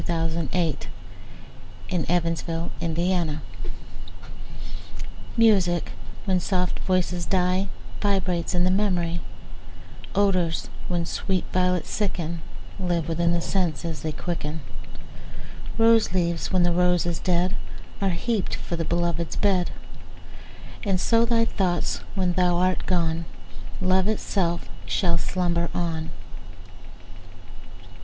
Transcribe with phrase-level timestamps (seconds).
[0.01, 0.89] "Music,
[1.85, 2.79] when soft voices die"
[5.37, 5.91] MUSIC,
[6.25, 7.67] when soft voices die,
[8.01, 9.21] Vibrates in the memory;
[10.15, 12.41] Odours, when sweet violets sicken,
[12.79, 14.61] Live within the sense they quicken;
[15.77, 17.55] Rose leaves, when the rose is dead,
[18.01, 23.25] Are heap'd for the belovèd's bed:And so thy thoughts, when thou art gone,
[23.79, 26.09] Love itself shall slumber on.